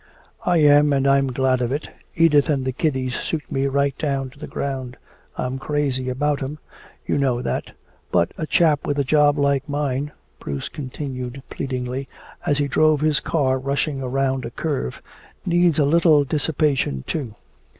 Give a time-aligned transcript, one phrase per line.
[0.47, 1.87] "I am and I'm glad of it.
[2.15, 4.97] Edith and the kiddies suit me right down to the ground.
[5.37, 6.57] I'm crazy about 'em
[7.05, 7.73] you know that.
[8.11, 12.09] But a chap with a job like mine," Bruce continued pleadingly,
[12.47, 15.03] as he drove his car rushing around a curve,
[15.45, 17.35] "needs a little dissipation, too.